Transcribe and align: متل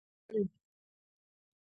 متل 0.31 0.49